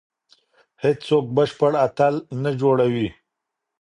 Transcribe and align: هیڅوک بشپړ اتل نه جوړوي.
هیڅوک 0.83 1.25
بشپړ 1.35 1.71
اتل 1.85 2.15
نه 2.43 2.51
جوړوي. 2.61 3.07